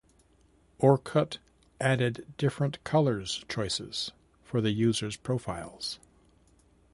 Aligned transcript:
Orkut 0.79 1.37
added 1.79 2.33
different 2.39 2.83
colours 2.83 3.45
choices 3.47 4.11
for 4.41 4.59
the 4.59 4.71
users 4.71 5.15
profiles. 5.15 5.99